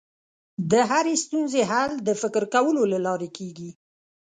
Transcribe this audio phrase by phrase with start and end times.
[0.71, 3.69] د هرې ستونزې حل د فکر کولو له لارې کېږي.